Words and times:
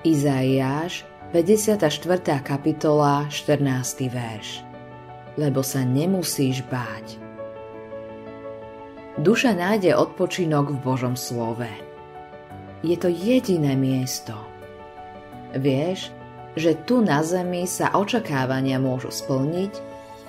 Izaiáš, 0.00 1.04
54. 1.36 2.40
kapitola, 2.40 3.28
14. 3.28 4.08
verš. 4.08 4.64
Lebo 5.36 5.60
sa 5.60 5.84
nemusíš 5.84 6.64
báť. 6.72 7.20
Duša 9.20 9.52
nájde 9.52 9.92
odpočinok 9.92 10.72
v 10.72 10.78
Božom 10.80 11.20
slove. 11.20 11.68
Je 12.80 12.96
to 12.96 13.12
jediné 13.12 13.76
miesto. 13.76 14.32
Vieš, 15.52 16.08
že 16.56 16.80
tu 16.88 17.04
na 17.04 17.20
zemi 17.20 17.68
sa 17.68 17.92
očakávania 17.92 18.80
môžu 18.80 19.12
splniť, 19.12 19.72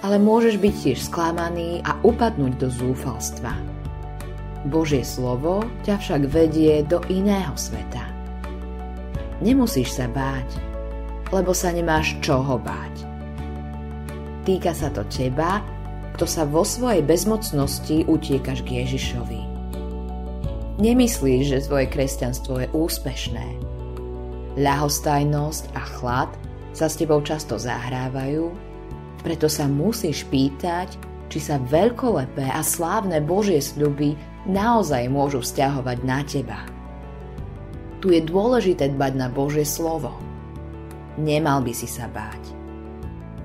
ale 0.04 0.20
môžeš 0.20 0.60
byť 0.60 0.76
tiež 0.84 1.00
sklamaný 1.00 1.80
a 1.88 1.96
upadnúť 2.04 2.60
do 2.60 2.68
zúfalstva. 2.68 3.56
Božie 4.68 5.08
slovo 5.08 5.64
ťa 5.88 5.96
však 5.96 6.28
vedie 6.28 6.84
do 6.84 7.00
iného 7.08 7.56
sveta. 7.56 8.21
Nemusíš 9.42 9.98
sa 9.98 10.06
báť, 10.06 10.62
lebo 11.34 11.50
sa 11.50 11.74
nemáš 11.74 12.14
čoho 12.22 12.62
báť. 12.62 13.10
Týka 14.46 14.74
sa 14.78 14.94
to 14.94 15.02
teba, 15.10 15.66
kto 16.14 16.26
sa 16.30 16.46
vo 16.46 16.62
svojej 16.62 17.02
bezmocnosti 17.02 18.06
utiekaš 18.06 18.62
k 18.62 18.86
Ježišovi. 18.86 19.42
Nemyslíš, 20.82 21.44
že 21.50 21.66
tvoje 21.66 21.90
kresťanstvo 21.90 22.54
je 22.62 22.68
úspešné. 22.74 23.48
Ľahostajnosť 24.62 25.64
a 25.74 25.82
chlad 25.98 26.32
sa 26.74 26.86
s 26.90 26.98
tebou 26.98 27.22
často 27.26 27.58
zahrávajú, 27.58 28.54
preto 29.22 29.46
sa 29.46 29.70
musíš 29.70 30.26
pýtať, 30.30 30.98
či 31.30 31.40
sa 31.40 31.62
veľkolepé 31.62 32.50
a 32.50 32.62
slávne 32.66 33.22
Božie 33.22 33.62
sľuby 33.62 34.18
naozaj 34.50 35.06
môžu 35.08 35.46
vzťahovať 35.46 35.98
na 36.02 36.20
teba. 36.26 36.81
Tu 38.02 38.18
je 38.18 38.22
dôležité 38.26 38.90
dbať 38.98 39.14
na 39.14 39.30
Božie 39.30 39.62
slovo. 39.62 40.18
Nemal 41.22 41.62
by 41.62 41.70
si 41.70 41.86
sa 41.86 42.10
báť. 42.10 42.42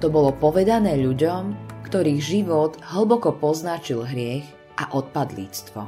To 0.00 0.08
bolo 0.08 0.32
povedané 0.32 0.96
ľuďom, 0.96 1.52
ktorých 1.84 2.20
život 2.24 2.80
hlboko 2.80 3.36
poznačil 3.36 4.08
hriech 4.08 4.48
a 4.80 4.88
odpadlíctvo. 4.96 5.84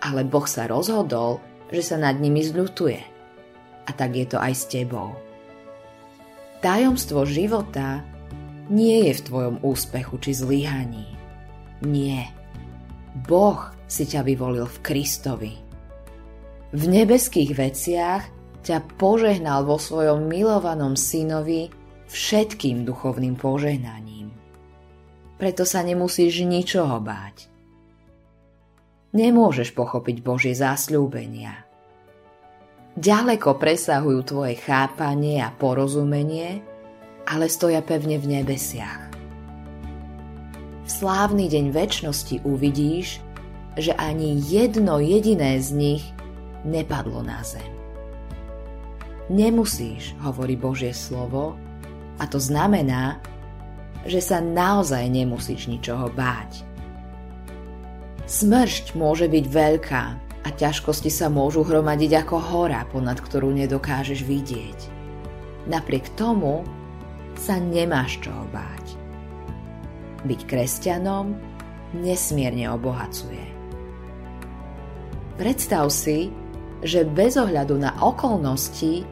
Ale 0.00 0.24
Boh 0.24 0.48
sa 0.48 0.64
rozhodol, 0.64 1.44
že 1.68 1.84
sa 1.84 1.96
nad 2.00 2.16
nimi 2.16 2.40
zľutuje. 2.40 3.00
A 3.86 3.90
tak 3.92 4.16
je 4.16 4.24
to 4.24 4.40
aj 4.40 4.52
s 4.56 4.64
tebou. 4.72 5.12
Tajomstvo 6.64 7.28
života 7.28 8.00
nie 8.72 9.04
je 9.04 9.20
v 9.20 9.24
tvojom 9.28 9.56
úspechu 9.60 10.16
či 10.16 10.32
zlyhaní. 10.32 11.12
Nie. 11.84 12.32
Boh 13.28 13.68
si 13.84 14.08
ťa 14.08 14.24
vyvolil 14.24 14.64
v 14.64 14.78
Kristovi 14.80 15.65
v 16.74 16.82
nebeských 16.90 17.54
veciach 17.54 18.22
ťa 18.66 18.98
požehnal 18.98 19.62
vo 19.62 19.78
svojom 19.78 20.26
milovanom 20.26 20.98
synovi 20.98 21.70
všetkým 22.10 22.82
duchovným 22.82 23.38
požehnaním. 23.38 24.34
Preto 25.38 25.62
sa 25.62 25.86
nemusíš 25.86 26.42
ničoho 26.42 26.98
báť. 26.98 27.46
Nemôžeš 29.14 29.70
pochopiť 29.76 30.16
Božie 30.24 30.54
zasľúbenia. 30.56 31.62
Ďaleko 32.96 33.60
presahujú 33.60 34.20
tvoje 34.24 34.56
chápanie 34.56 35.44
a 35.44 35.52
porozumenie, 35.52 36.64
ale 37.28 37.52
stoja 37.52 37.84
pevne 37.84 38.16
v 38.16 38.40
nebesiach. 38.40 39.12
V 40.86 40.88
slávny 40.88 41.52
deň 41.52 41.74
väčšnosti 41.76 42.46
uvidíš, 42.48 43.20
že 43.76 43.92
ani 44.00 44.40
jedno 44.40 44.96
jediné 44.96 45.60
z 45.60 45.68
nich 45.76 46.04
nepadlo 46.66 47.22
na 47.22 47.40
zem. 47.46 47.70
Nemusíš, 49.30 50.18
hovorí 50.22 50.58
Božie 50.58 50.90
slovo, 50.90 51.54
a 52.16 52.24
to 52.26 52.42
znamená, 52.42 53.22
že 54.06 54.22
sa 54.22 54.38
naozaj 54.38 55.06
nemusíš 55.10 55.66
ničoho 55.66 56.10
báť. 56.14 56.62
Smršť 58.26 58.98
môže 58.98 59.26
byť 59.30 59.44
veľká 59.46 60.04
a 60.46 60.48
ťažkosti 60.50 61.10
sa 61.10 61.26
môžu 61.26 61.66
hromadiť 61.66 62.26
ako 62.26 62.36
hora, 62.38 62.86
ponad 62.90 63.18
ktorú 63.18 63.50
nedokážeš 63.54 64.22
vidieť. 64.22 64.78
Napriek 65.66 66.14
tomu 66.14 66.62
sa 67.34 67.58
nemáš 67.58 68.22
čoho 68.22 68.46
báť. 68.54 68.94
Byť 70.22 70.40
kresťanom 70.46 71.34
nesmierne 71.98 72.70
obohacuje. 72.70 73.42
Predstav 75.36 75.90
si, 75.92 76.32
že 76.84 77.08
bez 77.08 77.40
ohľadu 77.40 77.80
na 77.80 77.96
okolnosti 78.04 79.06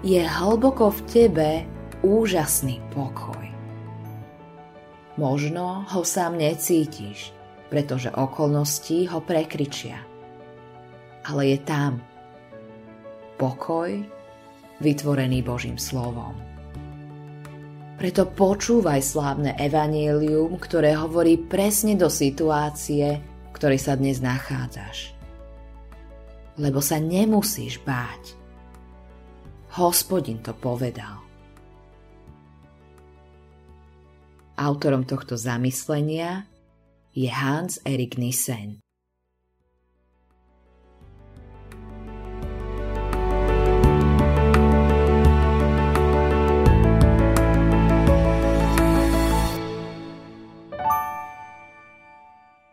je 0.00 0.20
hlboko 0.24 0.88
v 0.88 1.00
tebe 1.08 1.50
úžasný 2.00 2.80
pokoj. 2.96 3.44
Možno 5.20 5.84
ho 5.84 6.00
sám 6.00 6.40
necítiš, 6.40 7.36
pretože 7.68 8.08
okolnosti 8.08 9.04
ho 9.12 9.20
prekričia. 9.20 10.00
Ale 11.28 11.52
je 11.52 11.58
tam 11.60 12.00
pokoj 13.36 14.00
vytvorený 14.80 15.44
Božím 15.44 15.76
slovom. 15.76 16.32
Preto 18.00 18.24
počúvaj 18.24 19.04
slávne 19.04 19.52
evanielium, 19.60 20.56
ktoré 20.56 20.96
hovorí 20.96 21.36
presne 21.36 22.00
do 22.00 22.08
situácie, 22.08 23.20
v 23.20 23.50
ktorej 23.52 23.76
sa 23.76 23.92
dnes 24.00 24.24
nachádzaš 24.24 25.19
lebo 26.60 26.84
sa 26.84 27.00
nemusíš 27.00 27.80
báť. 27.80 28.36
Hospodin 29.80 30.44
to 30.44 30.52
povedal. 30.52 31.24
Autorom 34.60 35.08
tohto 35.08 35.40
zamyslenia 35.40 36.44
je 37.16 37.32
Hans 37.32 37.80
Erik 37.88 38.20
Nissen. 38.20 38.84